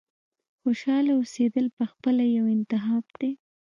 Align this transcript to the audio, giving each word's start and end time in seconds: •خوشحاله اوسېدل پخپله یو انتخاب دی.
•خوشحاله 0.61 1.11
اوسېدل 1.19 1.65
پخپله 1.77 2.25
یو 2.37 2.45
انتخاب 2.55 3.03
دی. 3.19 3.31